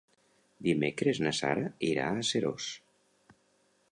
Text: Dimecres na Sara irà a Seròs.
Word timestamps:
Dimecres 0.67 1.19
na 1.25 1.33
Sara 1.41 1.69
irà 1.89 2.07
a 2.15 2.25
Seròs. 2.31 2.73